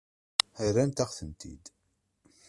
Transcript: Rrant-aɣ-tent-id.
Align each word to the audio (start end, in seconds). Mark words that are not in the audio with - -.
Rrant-aɣ-tent-id. 0.67 1.65